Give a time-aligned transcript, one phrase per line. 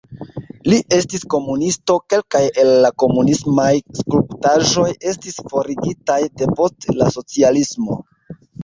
[0.71, 3.69] Li estis komunisto, kelkaj el la komunismaj
[4.01, 8.05] skulptaĵoj estis forigitaj depost la socialismo.